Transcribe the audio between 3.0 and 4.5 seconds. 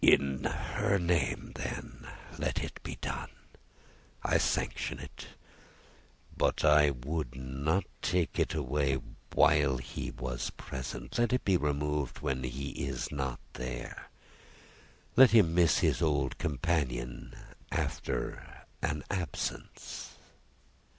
done; I